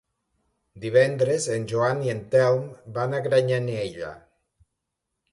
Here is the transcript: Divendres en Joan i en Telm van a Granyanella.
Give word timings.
Divendres 0.85 1.43
en 1.55 1.67
Joan 1.71 2.01
i 2.07 2.11
en 2.13 2.23
Telm 2.35 2.63
van 2.95 3.13
a 3.13 3.19
Granyanella. 3.27 4.09